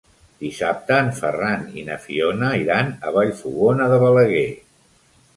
[0.43, 4.47] Dissabte en Ferran i na Fiona iran a Vallfogona de Balaguer.